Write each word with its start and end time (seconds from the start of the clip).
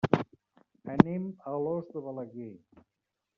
Anem 0.93 1.27
a 1.27 1.53
Alòs 1.59 1.93
de 1.93 2.03
Balaguer. 2.07 2.51